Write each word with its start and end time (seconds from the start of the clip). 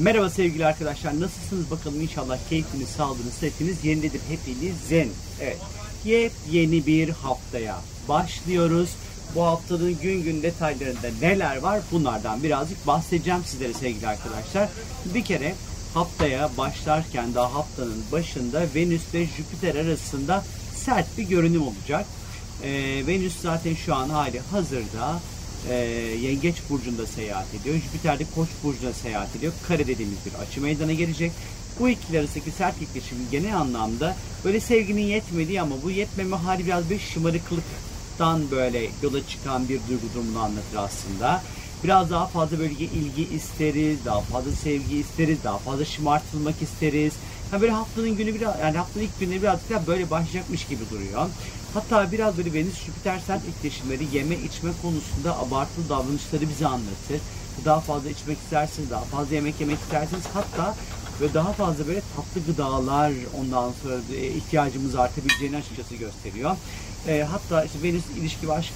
Merhaba 0.00 0.30
sevgili 0.30 0.66
arkadaşlar. 0.66 1.20
Nasılsınız 1.20 1.70
bakalım 1.70 2.00
inşallah 2.00 2.38
keyfiniz, 2.48 2.88
sağlığınız, 2.88 3.34
sıhhatiniz 3.40 3.84
yerindedir 3.84 4.20
hepinizin. 4.28 5.12
Evet. 5.40 5.58
Yepyeni 6.04 6.86
bir 6.86 7.08
haftaya 7.08 7.76
başlıyoruz. 8.08 8.90
Bu 9.34 9.44
haftanın 9.44 9.98
gün 10.02 10.22
gün 10.22 10.42
detaylarında 10.42 11.08
neler 11.20 11.56
var 11.56 11.80
bunlardan 11.92 12.42
birazcık 12.42 12.86
bahsedeceğim 12.86 13.40
sizlere 13.44 13.74
sevgili 13.74 14.08
arkadaşlar. 14.08 14.68
Bir 15.14 15.24
kere 15.24 15.54
haftaya 15.94 16.50
başlarken 16.58 17.34
daha 17.34 17.54
haftanın 17.54 18.02
başında 18.12 18.62
Venüs 18.74 19.14
ve 19.14 19.26
Jüpiter 19.26 19.74
arasında 19.74 20.44
sert 20.74 21.18
bir 21.18 21.22
görünüm 21.22 21.62
olacak. 21.62 22.06
Ee, 22.62 23.02
Venüs 23.06 23.40
zaten 23.42 23.74
şu 23.74 23.94
an 23.94 24.08
hali 24.08 24.40
hazırda 24.40 25.20
e, 25.68 25.74
Yengeç 26.20 26.56
Burcu'nda 26.70 27.06
seyahat 27.06 27.54
ediyor. 27.54 27.76
Jüpiter 27.76 28.18
de 28.18 28.24
Koç 28.34 28.48
Burcu'nda 28.64 28.92
seyahat 28.92 29.36
ediyor. 29.36 29.52
Kare 29.68 29.86
dediğimiz 29.86 30.18
bir 30.26 30.42
açı 30.42 30.60
meydana 30.60 30.92
gelecek. 30.92 31.32
Bu 31.80 31.88
ikili 31.88 32.18
arasındaki 32.20 32.50
sert 32.50 32.82
etkileşim 32.82 33.18
genel 33.30 33.56
anlamda 33.56 34.16
böyle 34.44 34.60
sevginin 34.60 35.06
yetmediği 35.06 35.60
ama 35.60 35.74
bu 35.84 35.90
yetmeme 35.90 36.36
hali 36.36 36.66
biraz 36.66 36.90
bir 36.90 36.98
şımarıklıktan 36.98 38.50
böyle 38.50 38.90
yola 39.02 39.26
çıkan 39.26 39.68
bir 39.68 39.80
duygu 39.88 40.14
durumunu 40.14 40.38
anlatır 40.38 40.76
aslında. 40.76 41.42
Biraz 41.84 42.10
daha 42.10 42.26
fazla 42.26 42.58
böyle 42.58 42.72
ilgi 42.72 43.34
isteriz, 43.34 43.98
daha 44.04 44.20
fazla 44.20 44.52
sevgi 44.52 44.96
isteriz, 44.96 45.38
daha 45.44 45.58
fazla 45.58 45.84
şımartılmak 45.84 46.62
isteriz. 46.62 47.12
Ha 47.50 47.60
böyle 47.60 47.72
haftanın 47.72 48.16
günü 48.16 48.34
biraz 48.34 48.60
yani 48.60 48.78
haftanın 48.78 49.04
ilk 49.04 49.20
günleri 49.20 49.42
birazcık 49.42 49.70
daha 49.70 49.86
böyle 49.86 50.10
başlayacakmış 50.10 50.64
gibi 50.64 50.90
duruyor. 50.90 51.28
Hatta 51.74 52.12
biraz 52.12 52.38
böyle 52.38 52.52
Venüs 52.54 52.84
Jüpiter 52.84 53.20
sert 53.26 53.48
etkileşimleri 53.48 54.16
yeme 54.16 54.34
içme 54.34 54.70
konusunda 54.82 55.38
abartılı 55.38 55.88
davranışları 55.88 56.48
bize 56.48 56.66
anlatır. 56.66 57.20
Daha 57.64 57.80
fazla 57.80 58.10
içmek 58.10 58.38
istersiniz, 58.38 58.90
daha 58.90 59.04
fazla 59.04 59.34
yemek 59.34 59.60
yemek 59.60 59.78
istersiniz. 59.78 60.24
Hatta 60.34 60.74
ve 61.20 61.34
daha 61.34 61.52
fazla 61.52 61.86
böyle 61.86 62.02
tatlı 62.16 62.52
gıdalar 62.52 63.12
ondan 63.40 63.72
sonra 63.82 63.94
e, 64.16 64.26
ihtiyacımız 64.26 64.94
artabileceğini 64.94 65.56
açıkçası 65.56 65.94
gösteriyor. 65.94 66.56
E, 67.08 67.26
hatta 67.30 67.64
işte 67.64 67.82
Venüs 67.82 68.04
ilişki 68.18 68.48
ve 68.48 68.52
aşk 68.52 68.72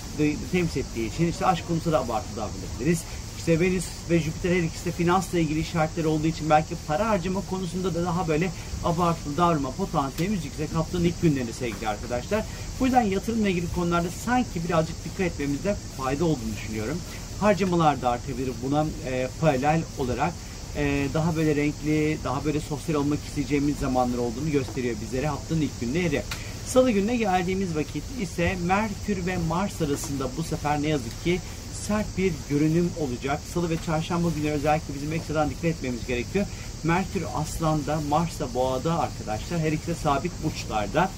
temsil 0.52 0.80
ettiği 0.80 1.14
için 1.14 1.26
işte 1.26 1.46
aşk 1.46 1.68
konusunda 1.68 1.96
da 1.96 2.00
abartılı 2.00 2.36
davranabiliriz. 2.36 3.02
İşte 3.46 3.60
Venüs 3.60 3.84
ve 4.10 4.20
Jüpiter 4.20 4.50
her 4.50 4.62
ikisi 4.62 4.84
de 4.84 4.90
finansla 4.90 5.38
ilgili 5.38 5.60
işaretler 5.60 6.04
olduğu 6.04 6.26
için 6.26 6.50
belki 6.50 6.74
para 6.86 7.08
harcama 7.08 7.40
konusunda 7.50 7.94
da 7.94 8.04
daha 8.04 8.28
böyle 8.28 8.50
abartılı 8.84 9.36
davranma 9.36 9.70
potansiyelimiz 9.70 10.44
yüksek 10.44 10.74
haftanın 10.74 11.04
ilk 11.04 11.22
günlerinde 11.22 11.52
sevgili 11.52 11.88
arkadaşlar. 11.88 12.44
Bu 12.80 12.84
yüzden 12.84 13.02
yatırımla 13.02 13.48
ilgili 13.48 13.72
konularda 13.74 14.08
sanki 14.24 14.64
birazcık 14.68 15.04
dikkat 15.04 15.20
etmemizde 15.20 15.76
fayda 15.98 16.24
olduğunu 16.24 16.56
düşünüyorum. 16.56 16.98
Harcamalar 17.40 18.02
da 18.02 18.10
artabilir 18.10 18.52
buna 18.62 18.86
e, 19.06 19.28
paralel 19.40 19.82
olarak 19.98 20.32
e, 20.76 21.06
daha 21.14 21.36
böyle 21.36 21.56
renkli, 21.56 22.18
daha 22.24 22.44
böyle 22.44 22.60
sosyal 22.60 22.94
olmak 22.94 23.18
isteyeceğimiz 23.28 23.76
zamanlar 23.76 24.18
olduğunu 24.18 24.50
gösteriyor 24.52 24.96
bizlere 25.02 25.26
haftanın 25.26 25.60
ilk 25.60 25.80
günleri. 25.80 26.22
Salı 26.66 26.90
gününe 26.90 27.16
geldiğimiz 27.16 27.76
vakit 27.76 28.04
ise 28.20 28.56
Merkür 28.66 29.26
ve 29.26 29.36
Mars 29.48 29.82
arasında 29.82 30.28
bu 30.36 30.42
sefer 30.42 30.82
ne 30.82 30.88
yazık 30.88 31.24
ki 31.24 31.40
sert 31.86 32.18
bir 32.18 32.32
görünüm 32.50 32.90
olacak. 33.00 33.40
Salı 33.54 33.70
ve 33.70 33.76
çarşamba 33.86 34.28
günleri 34.36 34.52
özellikle 34.52 34.94
bizim 34.94 35.12
ekstradan 35.12 35.50
dikkat 35.50 35.64
etmemiz 35.64 36.06
gerekiyor. 36.06 36.46
Merkür 36.84 37.22
Aslan'da, 37.36 38.00
Mars 38.08 38.40
da 38.40 38.54
Boğa'da 38.54 38.98
arkadaşlar. 38.98 39.60
Her 39.60 39.72
ikisi 39.72 39.90
de 39.90 39.94
sabit 39.94 40.32
burçlarda. 40.44 41.10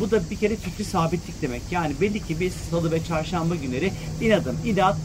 Bu 0.00 0.10
da 0.10 0.30
bir 0.30 0.36
kere 0.36 0.56
fikri 0.56 0.84
sabitlik 0.84 1.42
demek. 1.42 1.62
Yani 1.70 1.94
belli 2.00 2.20
ki 2.20 2.40
biz 2.40 2.52
salı 2.70 2.92
ve 2.92 3.04
çarşamba 3.04 3.54
günleri 3.54 3.92
inadım, 4.20 4.56
inat, 4.64 4.96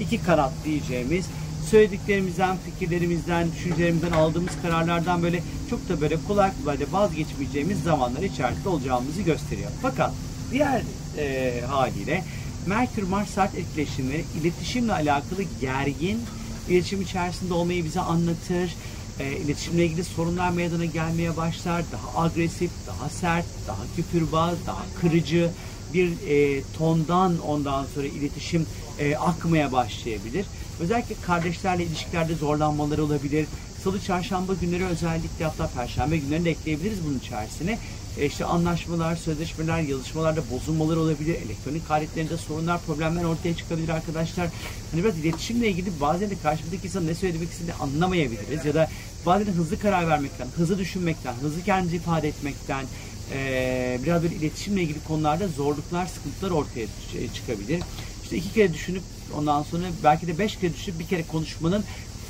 iki 0.00 0.22
kanat 0.22 0.52
diyeceğimiz 0.64 1.26
söylediklerimizden, 1.70 2.56
fikirlerimizden, 2.64 3.52
düşüncelerimizden 3.52 4.12
aldığımız 4.12 4.52
kararlardan 4.62 5.22
böyle 5.22 5.42
çok 5.70 5.88
da 5.88 6.00
böyle 6.00 6.16
kolay 6.28 6.50
kolay 6.62 6.80
da 6.80 6.84
vazgeçmeyeceğimiz 6.90 7.82
zamanlar 7.82 8.22
içerisinde 8.22 8.68
olacağımızı 8.68 9.22
gösteriyor. 9.22 9.70
Fakat 9.82 10.12
diğer 10.52 10.82
e, 11.18 11.60
haliyle 11.60 12.24
Merkür 12.68 13.02
Mars 13.02 13.30
saat 13.30 13.54
etkileşimleri 13.54 14.24
iletişimle 14.40 14.92
alakalı 14.92 15.42
gergin 15.60 16.20
iletişim 16.68 17.02
içerisinde 17.02 17.54
olmayı 17.54 17.84
bize 17.84 18.00
anlatır. 18.00 18.74
E, 19.20 19.36
iletişimle 19.36 19.86
ilgili 19.86 20.04
sorunlar 20.04 20.50
meydana 20.50 20.84
gelmeye 20.84 21.36
başlar. 21.36 21.82
Daha 21.92 22.24
agresif, 22.24 22.70
daha 22.86 23.08
sert, 23.08 23.44
daha 23.66 23.82
küfürbaz, 23.96 24.54
daha 24.66 24.84
kırıcı 25.00 25.50
bir 25.94 26.10
e, 26.28 26.62
tondan 26.78 27.38
ondan 27.38 27.86
sonra 27.94 28.06
iletişim 28.06 28.66
e, 28.98 29.16
akmaya 29.16 29.72
başlayabilir. 29.72 30.46
Özellikle 30.80 31.14
kardeşlerle 31.26 31.84
ilişkilerde 31.84 32.34
zorlanmaları 32.34 33.04
olabilir. 33.04 33.46
Salı, 33.84 34.00
çarşamba 34.00 34.54
günleri 34.54 34.84
özellikle 34.84 35.44
hatta 35.44 35.66
perşembe 35.66 36.18
günlerini 36.18 36.44
de 36.44 36.50
ekleyebiliriz 36.50 36.98
bunun 37.06 37.18
içerisine. 37.18 37.78
E 38.18 38.26
işte 38.26 38.44
anlaşmalar, 38.44 39.16
sözleşmeler, 39.16 39.80
yazışmalarda 39.80 40.40
bozulmalar 40.50 40.96
olabilir. 40.96 41.34
Elektronik 41.34 41.90
aletlerinde 41.90 42.36
sorunlar, 42.36 42.80
problemler 42.80 43.24
ortaya 43.24 43.56
çıkabilir 43.56 43.88
arkadaşlar. 43.88 44.48
Hani 44.90 45.04
biraz 45.04 45.18
iletişimle 45.18 45.68
ilgili 45.68 45.90
bazen 46.00 46.30
de 46.30 46.34
karşımızdaki 46.42 46.86
insan 46.86 47.06
ne 47.06 47.14
söylemek 47.14 47.50
istediğini 47.50 47.74
anlamayabiliriz. 47.74 48.64
Ya 48.64 48.74
da 48.74 48.90
bazen 49.26 49.52
hızlı 49.52 49.78
karar 49.78 50.08
vermekten, 50.08 50.48
hızlı 50.56 50.78
düşünmekten, 50.78 51.34
hızlı 51.34 51.62
kendimizi 51.62 51.96
ifade 51.96 52.28
etmekten, 52.28 52.84
e, 53.32 53.98
biraz 54.04 54.22
böyle 54.22 54.34
iletişimle 54.34 54.82
ilgili 54.82 55.04
konularda 55.08 55.48
zorluklar, 55.48 56.06
sıkıntılar 56.06 56.50
ortaya 56.50 56.86
çıkabilir. 57.34 57.82
İşte 58.22 58.36
iki 58.36 58.52
kere 58.52 58.74
düşünüp 58.74 59.02
ondan 59.36 59.62
sonra 59.62 59.84
belki 60.04 60.26
de 60.26 60.38
beş 60.38 60.56
kere 60.56 60.74
düşünüp 60.74 60.98
bir 60.98 61.06
kere 61.06 61.22
konuşmanın 61.22 61.84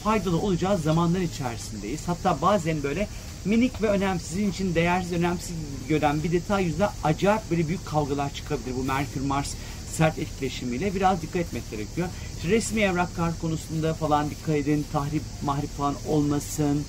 faydalı 0.09 0.39
olacağı 0.41 0.79
zamanlar 0.79 1.21
içerisindeyiz. 1.21 2.01
Hatta 2.07 2.43
bazen 2.43 2.83
böyle 2.83 3.09
minik 3.45 3.83
ve 3.83 3.89
önemsiz, 3.89 4.29
sizin 4.29 4.51
için 4.51 4.75
değersiz, 4.75 5.13
önemsiz 5.13 5.57
gören 5.89 6.23
bir 6.23 6.33
detay 6.33 6.65
yüzünden 6.65 6.91
acayip 7.05 7.51
böyle 7.51 7.69
büyük 7.69 7.87
kavgalar 7.87 8.35
çıkabilir 8.35 8.77
bu 8.77 8.85
Merkür 8.85 9.21
Mars 9.21 9.55
sert 9.97 10.19
etkileşimiyle. 10.19 10.95
Biraz 10.95 11.23
dikkat 11.23 11.37
etmek 11.37 11.71
gerekiyor. 11.71 12.09
İşte 12.37 12.49
resmi 12.49 12.81
evraklar 12.81 13.39
konusunda 13.41 13.95
falan 13.95 14.31
dikkat 14.31 14.55
edin. 14.57 14.87
Tahrip, 14.93 15.23
mahrip 15.45 15.77
falan 15.77 15.95
olmasın. 16.09 16.85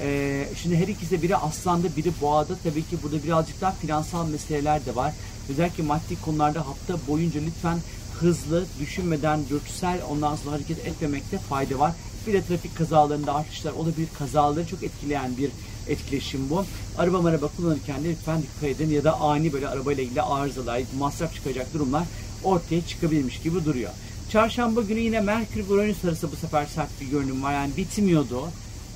Ee, 0.00 0.48
şimdi 0.62 0.76
her 0.76 0.88
ikisi 0.88 1.10
de 1.10 1.22
biri 1.22 1.36
aslanda 1.36 1.96
biri 1.96 2.12
boğada. 2.20 2.54
Tabii 2.64 2.82
ki 2.82 2.96
burada 3.02 3.24
birazcık 3.24 3.60
daha 3.60 3.72
finansal 3.72 4.28
meseleler 4.28 4.86
de 4.86 4.96
var. 4.96 5.12
Özellikle 5.48 5.82
maddi 5.82 6.20
konularda 6.24 6.66
hafta 6.66 6.94
boyunca 7.08 7.40
lütfen 7.46 7.78
hızlı, 8.20 8.64
düşünmeden, 8.80 9.40
dürtüsel 9.50 10.00
ondan 10.10 10.36
sonra 10.36 10.54
hareket 10.54 10.86
etmemekte 10.86 11.38
fayda 11.38 11.78
var. 11.78 11.92
Bir 12.26 12.32
de 12.32 12.42
trafik 12.42 12.76
kazalarında 12.76 13.34
artışlar 13.34 13.72
olabilir. 13.72 14.08
Kazaları 14.18 14.66
çok 14.66 14.82
etkileyen 14.82 15.36
bir 15.36 15.50
etkileşim 15.88 16.50
bu. 16.50 16.64
Araba 16.98 17.28
araba 17.28 17.48
kullanırken 17.48 18.04
de 18.04 18.08
lütfen 18.08 18.42
dikkat 18.42 18.70
edin 18.70 18.90
ya 18.90 19.04
da 19.04 19.20
ani 19.20 19.52
böyle 19.52 19.68
arabayla 19.68 20.02
ilgili 20.02 20.22
arızalar, 20.22 20.82
masraf 20.98 21.34
çıkacak 21.34 21.74
durumlar 21.74 22.04
ortaya 22.44 22.86
çıkabilirmiş 22.86 23.40
gibi 23.40 23.64
duruyor. 23.64 23.90
Çarşamba 24.32 24.80
günü 24.80 25.00
yine 25.00 25.20
Merkür 25.20 25.68
Uranüs 25.68 26.04
arası 26.04 26.32
bu 26.32 26.36
sefer 26.36 26.66
sert 26.66 27.00
bir 27.00 27.06
görünüm 27.06 27.42
var. 27.42 27.52
Yani 27.52 27.76
bitmiyordu 27.76 28.48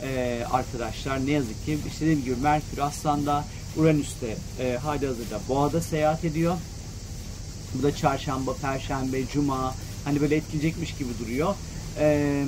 ee, 0.03 0.45
arkadaşlar. 0.53 1.27
Ne 1.27 1.31
yazık 1.31 1.67
ki 1.67 1.79
işte 1.89 2.01
dediğim 2.01 2.25
gibi 2.25 2.37
Merkür 2.43 2.79
Aslan'da, 2.79 3.45
Uranüs'te 3.77 4.37
e, 4.61 4.77
hali 4.77 5.07
hazırda 5.07 5.41
Boğa'da 5.49 5.81
seyahat 5.81 6.25
ediyor. 6.25 6.57
Bu 7.75 7.83
da 7.83 7.97
çarşamba, 7.97 8.55
perşembe, 8.55 9.27
cuma 9.33 9.75
hani 10.05 10.21
böyle 10.21 10.37
etkileyecekmiş 10.37 10.95
gibi 10.95 11.09
duruyor. 11.21 11.55
Ee, 11.99 12.45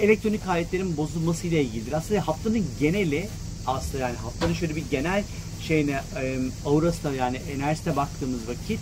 elektronik 0.00 0.46
aletlerin 0.46 0.96
bozulması 0.96 1.46
ile 1.46 1.62
ilgilidir. 1.62 1.92
Aslında 1.92 2.28
haftanın 2.28 2.66
geneli 2.80 3.28
aslında 3.66 4.02
yani 4.04 4.16
haftanın 4.16 4.54
şöyle 4.54 4.76
bir 4.76 4.84
genel 4.90 5.24
şeyine 5.62 6.00
e, 6.22 6.38
aurasına 6.66 7.14
yani 7.14 7.36
enerjisine 7.56 7.96
baktığımız 7.96 8.48
vakit 8.48 8.80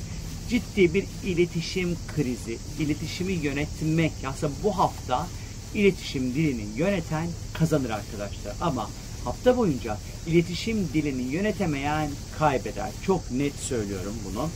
ciddi 0.49 0.95
bir 0.95 1.05
iletişim 1.25 1.97
krizi, 2.17 2.59
iletişimi 2.81 3.33
yönetmek 3.33 4.13
aslında 4.27 4.53
bu 4.65 4.79
hafta 4.79 5.27
iletişim 5.75 6.35
dilini 6.35 6.65
yöneten 6.77 7.27
kazanır 7.55 7.91
arkadaşlar. 7.91 8.55
Ama 8.61 8.91
hafta 9.25 9.57
boyunca 9.57 9.99
iletişim 10.27 10.89
dilini 10.95 11.23
yönetemeyen 11.23 12.11
kaybeder. 12.39 12.91
Çok 13.07 13.31
net 13.31 13.55
söylüyorum 13.55 14.15
bunu. 14.31 14.49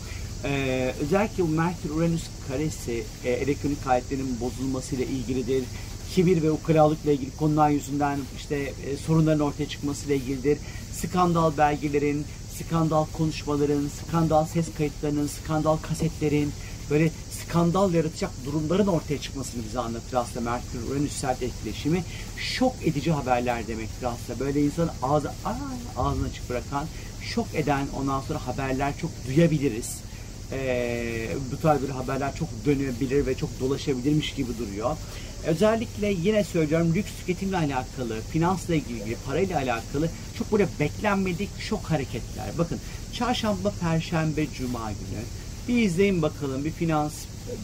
Ee, 0.45 0.95
özellikle 1.01 1.43
Merkür 1.43 1.91
Uranüs 1.91 2.23
karesi 2.49 3.05
e, 3.25 3.31
elektronik 3.31 3.87
aletlerin 3.87 4.41
bozulmasıyla 4.41 5.05
ilgilidir. 5.05 5.65
Kibir 6.15 6.43
ve 6.43 6.51
ukalalıkla 6.51 7.13
ilgili 7.13 7.37
konular 7.37 7.71
yüzünden 7.71 8.19
işte 8.37 8.57
e, 8.57 8.97
sorunların 8.97 9.41
ortaya 9.41 9.69
çıkmasıyla 9.69 10.15
ilgilidir. 10.15 10.59
Skandal 10.93 11.53
belgelerin, 11.59 12.25
skandal 12.59 13.07
konuşmaların, 13.13 13.89
skandal 13.89 14.47
ses 14.47 14.67
kayıtlarının, 14.79 15.27
skandal 15.27 15.77
kasetlerin, 15.77 16.53
böyle 16.91 17.11
skandal 17.31 17.95
yaratacak 17.95 18.31
durumların 18.47 18.87
ortaya 18.87 19.21
çıkmasını 19.21 19.65
bize 19.65 19.79
anlatır 19.79 20.17
aslında 20.17 20.51
Merkür 20.51 20.91
Uranüs 20.91 21.13
sert 21.13 21.43
etkileşimi. 21.43 22.05
Şok 22.37 22.75
edici 22.85 23.13
haberler 23.13 23.67
demektir 23.69 24.07
aslında. 24.07 24.41
Böyle 24.41 24.65
insanın 24.65 24.91
ağzı, 25.03 25.31
ağzını 25.97 26.27
açık 26.27 26.51
bırakan, 26.51 26.87
şok 27.23 27.47
eden 27.55 27.87
ondan 28.01 28.21
sonra 28.21 28.47
haberler 28.47 28.93
çok 29.01 29.11
duyabiliriz. 29.27 30.10
E, 30.53 31.29
bu 31.53 31.61
tarz 31.61 31.83
bir 31.83 31.89
haberler 31.89 32.37
çok 32.37 32.49
dönebilir 32.67 33.27
ve 33.27 33.35
çok 33.35 33.61
dolaşabilirmiş 33.61 34.35
gibi 34.35 34.59
duruyor. 34.59 34.97
Özellikle 35.47 36.13
yine 36.13 36.45
söylüyorum 36.45 36.95
lüks 36.95 37.11
tüketimle 37.21 37.57
alakalı, 37.57 38.21
finansla 38.33 38.75
ilgili, 38.75 39.17
parayla 39.27 39.59
alakalı 39.59 40.09
çok 40.39 40.53
böyle 40.53 40.69
beklenmedik 40.81 41.61
şok 41.61 41.83
hareketler. 41.83 42.47
Bakın 42.59 42.79
çarşamba, 43.13 43.73
perşembe, 43.81 44.47
cuma 44.59 44.91
günü 44.91 45.23
bir 45.69 45.83
izleyin 45.83 46.23
bakalım 46.23 46.65
bir 46.65 46.71
finans, 46.71 47.13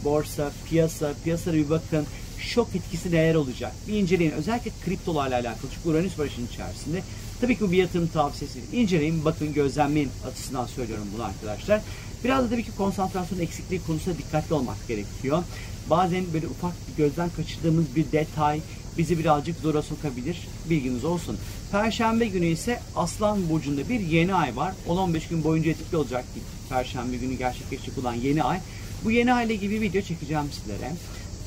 borsa, 0.05 0.53
piyasa, 0.69 1.13
piyasaya 1.25 1.55
bir 1.55 1.71
bakın 1.71 2.07
şok 2.39 2.77
etkisi 2.77 3.13
neler 3.13 3.35
olacak? 3.35 3.73
Bir 3.89 3.93
inceleyin. 3.93 4.31
Özellikle 4.31 4.71
kriptolarla 4.85 5.35
alakalı. 5.35 5.71
Çünkü 5.75 5.89
Uranüs 5.89 6.19
var 6.19 6.27
işin 6.27 6.47
içerisinde. 6.47 7.03
Tabii 7.41 7.57
ki 7.57 7.61
bu 7.61 7.73
bir 7.73 7.77
yatırım 7.77 8.09
tavsiyesi. 8.09 8.59
İnceleyin, 8.73 9.25
bakın, 9.25 9.55
gözlemleyin 9.55 10.11
açısından 10.31 10.67
söylüyorum 10.67 11.07
bunu 11.15 11.25
arkadaşlar. 11.25 11.81
Biraz 12.27 12.45
da 12.45 12.49
tabii 12.49 12.65
ki 12.65 12.71
konsantrasyon 12.79 13.39
eksikliği 13.39 13.81
konusunda 13.87 14.19
dikkatli 14.19 14.55
olmak 14.55 14.89
gerekiyor. 14.89 15.43
Bazen 15.91 16.25
böyle 16.33 16.47
ufak 16.47 16.73
bir 16.89 16.97
gözden 16.97 17.31
kaçırdığımız 17.37 17.85
bir 17.97 18.13
detay 18.13 18.61
bizi 18.99 19.19
birazcık 19.19 19.57
zora 19.59 19.83
sokabilir. 19.83 20.49
Bilginiz 20.71 21.05
olsun. 21.05 21.39
Perşembe 21.73 22.27
günü 22.27 22.47
ise 22.47 22.81
Aslan 22.97 23.49
Burcu'nda 23.49 23.89
bir 23.89 24.01
yeni 24.01 24.35
ay 24.35 24.57
var. 24.57 24.75
10-15 24.89 25.29
gün 25.31 25.45
boyunca 25.45 25.71
etkili 25.71 25.97
olacak 25.97 26.25
Perşembe 26.69 27.17
günü 27.17 27.35
gerçekleşecek 27.35 27.99
olan 27.99 28.15
yeni 28.15 28.43
ay. 28.43 28.61
Bu 29.05 29.11
yeni 29.11 29.33
ayla 29.33 29.55
gibi 29.55 29.81
video 29.81 30.03
çekeceğim 30.03 30.45
sizlere. 30.53 30.93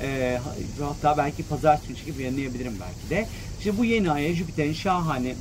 E, 0.01 0.39
hatta 0.79 1.17
belki 1.17 1.43
pazartesi 1.43 1.87
günü 1.87 1.97
çekip 1.97 2.19
yayınlayabilirim 2.19 2.73
belki 2.81 3.09
de. 3.09 3.27
İşte 3.59 3.77
bu 3.77 3.85
yeni 3.85 4.11
aya 4.11 4.33
Jüpiter'in 4.33 4.73
şahane, 4.73 5.35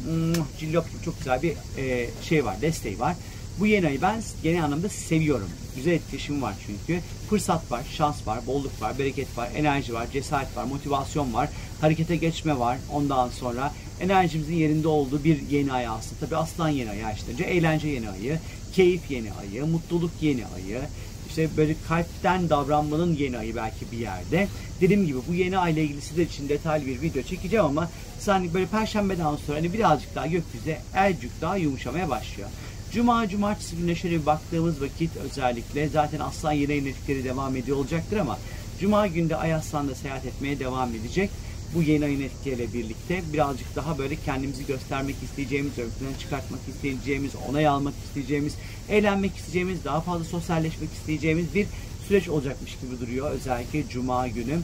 cillop 0.60 0.92
gibi 0.92 1.02
çok 1.04 1.18
güzel 1.18 1.42
bir 1.42 1.52
e, 1.78 2.10
şey 2.22 2.44
var, 2.44 2.60
desteği 2.60 2.98
var. 2.98 3.16
Bu 3.58 3.66
yeni 3.66 3.86
ayı 3.86 4.02
ben 4.02 4.22
genel 4.42 4.64
anlamda 4.64 4.88
seviyorum. 4.88 5.50
Güzel 5.76 5.92
etkileşim 5.92 6.42
var 6.42 6.54
çünkü. 6.66 7.02
Fırsat 7.30 7.70
var, 7.72 7.82
şans 7.96 8.26
var, 8.26 8.46
bolluk 8.46 8.82
var, 8.82 8.98
bereket 8.98 9.38
var, 9.38 9.48
enerji 9.56 9.94
var, 9.94 10.06
cesaret 10.12 10.56
var, 10.56 10.64
motivasyon 10.64 11.34
var, 11.34 11.48
harekete 11.80 12.16
geçme 12.16 12.58
var. 12.58 12.78
Ondan 12.92 13.28
sonra 13.28 13.72
enerjimizin 14.00 14.54
yerinde 14.54 14.88
olduğu 14.88 15.24
bir 15.24 15.48
yeni 15.50 15.72
ay 15.72 15.86
aslında. 15.86 16.20
Tabi 16.20 16.36
aslan 16.36 16.68
yeni 16.68 16.90
ayı 16.90 17.04
işte. 17.16 17.44
Eğlence 17.44 17.88
yeni 17.88 18.10
ayı, 18.10 18.38
keyif 18.72 19.10
yeni 19.10 19.32
ayı, 19.32 19.66
mutluluk 19.66 20.10
yeni 20.20 20.46
ayı, 20.46 20.80
işte 21.28 21.48
böyle 21.56 21.74
kalpten 21.88 22.50
davranmanın 22.50 23.16
yeni 23.16 23.38
ayı 23.38 23.56
belki 23.56 23.92
bir 23.92 23.98
yerde. 23.98 24.48
Dediğim 24.80 25.06
gibi 25.06 25.18
bu 25.28 25.34
yeni 25.34 25.58
ayla 25.58 25.82
ilgili 25.82 26.00
sizler 26.00 26.22
için 26.22 26.48
detaylı 26.48 26.86
bir 26.86 27.02
video 27.02 27.22
çekeceğim 27.22 27.64
ama 27.64 27.90
hani 28.26 28.54
böyle 28.54 28.66
perşembeden 28.66 29.36
sonra 29.46 29.58
hani 29.58 29.72
birazcık 29.72 30.14
daha 30.14 30.26
gökyüzü 30.26 30.76
elcük 30.96 31.40
daha 31.40 31.56
yumuşamaya 31.56 32.10
başlıyor. 32.10 32.48
Cuma, 32.92 33.28
cumartesi 33.28 33.88
bir 33.88 34.26
baktığımız 34.26 34.82
vakit 34.82 35.16
özellikle 35.16 35.88
zaten 35.88 36.20
aslan 36.20 36.52
yeni 36.52 36.72
enerjileri 36.72 37.24
devam 37.24 37.56
ediyor 37.56 37.76
olacaktır 37.76 38.16
ama 38.16 38.38
Cuma 38.80 39.06
günde 39.06 39.36
Ay 39.36 39.54
Aslan'da 39.54 39.94
seyahat 39.94 40.26
etmeye 40.26 40.58
devam 40.58 40.94
edecek 40.94 41.30
bu 41.74 41.82
yeni 41.82 42.04
ayın 42.04 42.20
etkileriyle 42.20 42.72
birlikte 42.72 43.22
birazcık 43.32 43.76
daha 43.76 43.98
böyle 43.98 44.16
kendimizi 44.16 44.66
göstermek 44.66 45.16
isteyeceğimiz, 45.22 45.72
plana 45.72 46.18
çıkartmak 46.18 46.60
isteyeceğimiz, 46.68 47.32
onay 47.48 47.66
almak 47.66 47.94
isteyeceğimiz, 48.06 48.54
eğlenmek 48.88 49.36
isteyeceğimiz, 49.36 49.84
daha 49.84 50.00
fazla 50.00 50.24
sosyalleşmek 50.24 50.92
isteyeceğimiz 50.92 51.54
bir 51.54 51.66
süreç 52.08 52.28
olacakmış 52.28 52.78
gibi 52.82 53.00
duruyor. 53.00 53.30
Özellikle 53.30 53.88
Cuma 53.88 54.28
günü. 54.28 54.58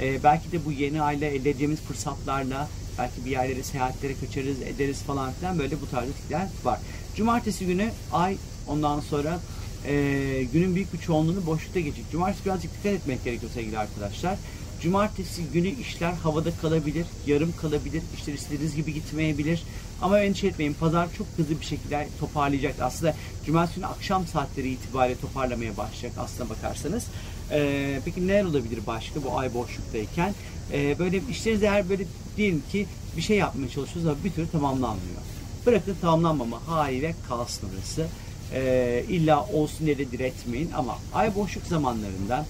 Ee, 0.00 0.22
belki 0.24 0.52
de 0.52 0.64
bu 0.64 0.72
yeni 0.72 1.02
ayla 1.02 1.26
elde 1.26 1.50
edeceğimiz 1.50 1.80
fırsatlarla 1.80 2.68
belki 3.00 3.24
bir 3.24 3.30
yerlere 3.30 3.62
seyahatlere 3.62 4.14
kaçarız, 4.20 4.62
ederiz 4.62 5.02
falan 5.02 5.32
filan 5.32 5.58
böyle 5.58 5.80
bu 5.80 5.90
tarz 5.90 6.08
etkiler 6.08 6.48
var. 6.64 6.78
Cumartesi 7.16 7.66
günü 7.66 7.90
ay 8.12 8.36
ondan 8.68 9.00
sonra 9.00 9.40
e, 9.86 10.46
günün 10.52 10.74
büyük 10.74 10.92
bir 10.92 10.98
çoğunluğunu 10.98 11.46
boşlukta 11.46 11.80
geçecek. 11.80 12.04
Cumartesi 12.12 12.44
birazcık 12.44 12.72
dikkat 12.72 12.92
etmek 12.92 13.24
gerekiyor 13.24 13.52
sevgili 13.54 13.78
arkadaşlar. 13.78 14.36
Cumartesi 14.82 15.42
günü 15.44 15.68
işler 15.68 16.12
havada 16.12 16.50
kalabilir, 16.62 17.06
yarım 17.26 17.52
kalabilir, 17.56 18.02
işler 18.18 18.34
istediğiniz 18.34 18.76
gibi 18.76 18.94
gitmeyebilir. 18.94 19.62
Ama 20.02 20.20
endişe 20.20 20.46
etmeyin, 20.46 20.74
pazar 20.74 21.08
çok 21.18 21.26
hızlı 21.36 21.60
bir 21.60 21.66
şekilde 21.66 22.08
toparlayacak. 22.20 22.74
Aslında 22.80 23.14
cumartesi 23.46 23.76
günü 23.76 23.86
akşam 23.86 24.26
saatleri 24.26 24.68
itibariyle 24.70 25.20
toparlamaya 25.20 25.76
başlayacak 25.76 26.12
aslına 26.18 26.50
bakarsanız. 26.50 27.04
Ee, 27.52 28.00
peki 28.04 28.28
neler 28.28 28.44
olabilir 28.44 28.80
başka 28.86 29.24
bu 29.24 29.38
ay 29.38 29.54
boşluktayken? 29.54 30.34
Ee, 30.72 30.98
böyle 30.98 31.20
işleriniz 31.30 31.62
eğer 31.62 31.88
böyle 31.88 32.04
diyelim 32.36 32.62
ki 32.72 32.86
bir 33.16 33.22
şey 33.22 33.36
yapmaya 33.36 33.68
çalışıyorsunuz 33.68 34.06
ama 34.06 34.24
bir 34.24 34.30
türlü 34.30 34.50
tamamlanmıyor. 34.50 35.20
Bırakın 35.66 35.96
tamamlanmama 36.00 36.68
haliyle 36.68 37.14
kalsın 37.28 37.68
orası. 37.74 38.06
Ee, 38.54 39.04
illa 39.08 39.46
olsun 39.46 39.86
diye 39.86 39.98
de 39.98 40.10
diretmeyin 40.10 40.70
ama 40.76 40.98
ay 41.14 41.34
boşluk 41.34 41.66
zamanlarında 41.66 42.46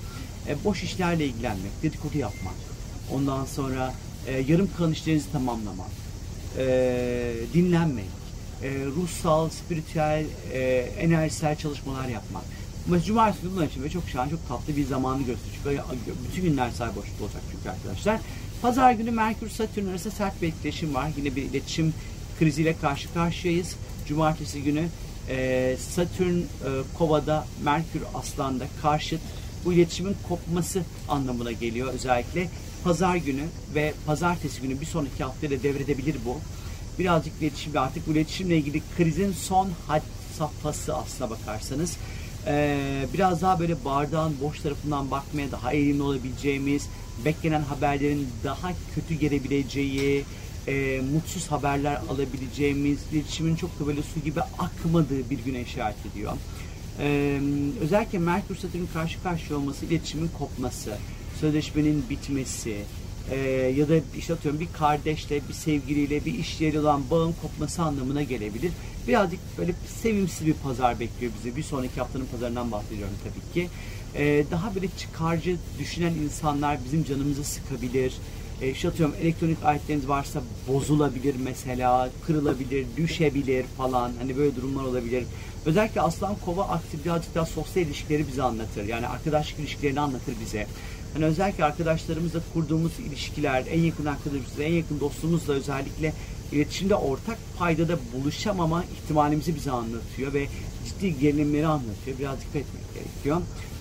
e, 0.49 0.64
boş 0.64 0.82
işlerle 0.82 1.26
ilgilenmek, 1.26 1.82
dedikodu 1.82 2.19
yapmak, 2.19 2.55
ondan 3.12 3.44
sonra 3.44 3.94
e, 4.26 4.38
yarım 4.38 4.69
kalan 4.76 4.93
işlerinizi 4.93 5.32
tamamlamak, 5.32 5.91
e, 6.58 7.32
dinlenmek, 7.55 8.05
e, 8.62 8.85
ruhsal, 8.97 9.49
spiritüel, 9.49 10.25
e, 10.52 10.61
enerjisel 10.99 11.56
çalışmalar 11.56 12.08
yapmak. 12.08 12.43
Mesela 12.90 13.06
cumartesi 13.06 13.52
bunlar 13.52 13.66
için 13.66 13.82
ve 13.82 13.90
çok 13.90 14.08
şahane, 14.08 14.31
çok 14.31 14.48
tatlı 14.48 14.76
bir 14.76 14.87
zamanı 14.87 15.22
gösteriyor. 15.22 15.84
Çünkü 15.90 16.19
bütün 16.28 16.42
günler 16.42 16.70
boşluk 16.70 17.20
olacak 17.20 17.42
çünkü 17.52 17.70
arkadaşlar. 17.70 18.20
Pazar 18.62 18.92
günü 18.92 19.10
Merkür 19.10 19.50
Satürn 19.50 19.87
arasında 19.87 20.14
sert 20.14 20.42
bir 20.42 20.48
etkileşim 20.48 20.94
var. 20.94 21.10
Yine 21.16 21.37
bir 21.37 21.42
iletişim 21.42 21.94
kriziyle 22.38 22.76
karşı 22.76 23.14
karşıyayız. 23.14 23.76
Cumartesi 24.08 24.62
günü 24.62 24.88
e, 25.28 25.76
Satürn 25.78 26.38
e, 26.38 26.44
Kova'da, 26.98 27.46
Merkür 27.64 28.02
Aslan'da 28.14 28.64
karşıt 28.82 29.20
bu 29.64 29.72
iletişimin 29.72 30.16
kopması 30.28 30.82
anlamına 31.08 31.52
geliyor 31.52 31.92
özellikle. 31.92 32.48
Pazar 32.84 33.16
günü 33.16 33.44
ve 33.75 33.94
pazartesi 34.06 34.62
günü 34.62 34.81
bir 34.81 34.87
sonraki 34.87 35.25
haftaya 35.25 35.62
devredebilir 35.62 36.16
bu. 36.25 36.38
Birazcık 36.98 37.32
iletişim 37.40 37.78
artık 37.78 38.06
bu 38.06 38.12
iletişimle 38.12 38.56
ilgili 38.56 38.82
krizin 38.96 39.32
son 39.32 39.69
had 39.87 40.02
safhası 40.38 40.96
aslına 40.96 41.31
bakarsanız. 41.31 41.96
Ee, 42.46 43.06
biraz 43.14 43.42
daha 43.42 43.60
böyle 43.60 43.84
bardağın 43.84 44.37
boş 44.40 44.60
tarafından 44.60 45.10
bakmaya 45.10 45.52
daha 45.52 45.72
eğilimli 45.72 46.02
olabileceğimiz, 46.02 46.87
beklenen 47.25 47.62
haberlerin 47.62 48.28
daha 48.44 48.72
kötü 48.94 49.14
gelebileceği, 49.14 50.25
e, 50.69 51.00
mutsuz 51.12 51.50
haberler 51.50 52.00
alabileceğimiz, 52.10 52.98
iletişimin 53.12 53.56
çok 53.56 53.81
da 53.81 53.87
böyle 53.87 54.02
su 54.02 54.20
gibi 54.20 54.40
akmadığı 54.40 55.31
bir 55.31 55.38
güne 55.38 55.62
işaret 55.62 56.06
ediyor. 56.12 56.32
Ee, 56.98 57.40
özellikle 57.81 58.19
Merkür 58.19 58.56
Satürn 58.56 58.87
karşı 58.92 59.22
karşıya 59.22 59.58
olması, 59.58 59.87
iletişimin 59.87 60.31
kopması, 60.38 60.96
sözleşmenin 61.40 62.04
bitmesi 62.10 62.76
e, 63.30 63.36
ya 63.76 63.88
da 63.88 63.94
işte 64.18 64.34
atıyorum 64.34 64.60
bir 64.60 64.68
kardeşle, 64.72 65.40
bir 65.48 65.54
sevgiliyle, 65.54 66.24
bir 66.24 66.34
iş 66.34 66.60
yeri 66.60 66.80
olan 66.80 67.02
bağın 67.10 67.34
kopması 67.42 67.82
anlamına 67.82 68.22
gelebilir. 68.22 68.72
Birazcık 69.08 69.40
böyle 69.58 69.75
sevimsiz 70.02 70.46
bir 70.46 70.54
pazar 70.54 71.00
bekliyor 71.00 71.32
bizi. 71.38 71.56
Bir 71.56 71.62
sonraki 71.62 72.00
haftanın 72.00 72.26
pazarından 72.26 72.72
bahsediyorum 72.72 73.14
tabii 73.25 73.54
ki. 73.54 73.70
Ee, 74.14 74.44
daha 74.50 74.75
böyle 74.75 74.88
çıkarcı 74.99 75.56
düşünen 75.78 76.12
insanlar 76.14 76.78
bizim 76.84 77.04
canımızı 77.04 77.44
sıkabilir. 77.44 78.12
E, 78.62 78.70
işte 78.70 78.88
atıyorum 78.88 79.14
elektronik 79.22 79.64
aletleriniz 79.64 80.08
varsa 80.08 80.42
bozulabilir 80.68 81.34
mesela, 81.44 82.10
kırılabilir, 82.26 82.87
düşebilir 82.96 83.64
falan. 83.76 84.12
Hani 84.18 84.37
böyle 84.37 84.56
durumlar 84.56 84.84
olabilir. 84.84 85.25
Özellikle 85.66 86.00
Aslan 86.00 86.37
Kova 86.44 86.64
aktif 86.64 87.04
birazcık 87.04 87.34
daha 87.34 87.46
sosyal 87.46 87.87
ilişkileri 87.87 88.28
bize 88.28 88.42
anlatır. 88.42 88.84
Yani 88.84 89.06
arkadaşlık 89.06 89.58
ilişkilerini 89.58 90.00
anlatır 90.00 90.34
bize. 90.44 90.66
Hani 91.14 91.25
özellikle 91.25 91.64
arkadaşlarımızla 91.64 92.40
kurduğumuz 92.55 92.93
ilişkiler, 92.99 93.64
en 93.71 93.81
yakın 93.81 94.07
arkadaşımızla, 94.07 94.62
en 94.62 94.73
yakın 94.73 95.00
dostumuzla 95.00 95.52
özellikle 95.52 96.12
iletişimde 96.52 96.95
ortak 96.95 97.38
paydada 97.59 97.99
buluşamama 98.14 98.85
ihtimalimizi 98.85 99.55
bize 99.55 99.71
anlatıyor 99.71 100.35
ve 100.35 100.47
ciddi 100.87 101.19
gerilimleri 101.19 101.67
anlatıyor. 101.67 102.19
Biraz 102.19 102.40
dikkat 102.40 102.57
etmek 102.57 102.95
gerekiyor. 102.95 103.40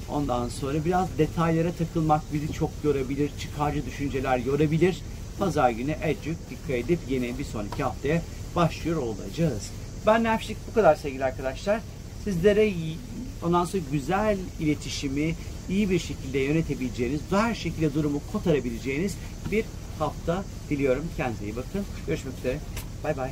Ondan 0.09 0.49
sonra 0.49 0.85
biraz 0.85 1.07
detaylara 1.17 1.71
takılmak 1.71 2.21
bizi 2.33 2.53
çok 2.53 2.71
yorabilir, 2.83 3.31
çıkarcı 3.39 3.85
düşünceler 3.85 4.37
yorabilir. 4.37 5.01
Pazar 5.39 5.69
günü 5.69 5.95
Ecuk 6.03 6.37
dikkat 6.49 6.69
edip 6.69 6.99
yeni 7.09 7.39
bir 7.39 7.43
sonraki 7.43 7.83
haftaya 7.83 8.21
başlıyor 8.55 8.97
olacağız. 8.97 9.69
Ben 10.07 10.23
Nefşik 10.23 10.57
bu 10.69 10.73
kadar 10.73 10.95
sevgili 10.95 11.25
arkadaşlar. 11.25 11.81
Sizlere 12.23 12.73
ondan 13.43 13.65
sonra 13.65 13.83
güzel 13.91 14.37
iletişimi 14.59 15.35
iyi 15.69 15.89
bir 15.89 15.99
şekilde 15.99 16.39
yönetebileceğiniz, 16.39 17.21
her 17.29 17.55
şekilde 17.55 17.93
durumu 17.93 18.21
kotarabileceğiniz 18.31 19.15
bir 19.51 19.65
hafta 19.99 20.43
diliyorum. 20.69 21.05
Kendinize 21.17 21.45
iyi 21.45 21.55
bakın. 21.55 21.85
Görüşmek 22.07 22.37
üzere. 22.37 22.59
Bay 23.03 23.17
bay. 23.17 23.31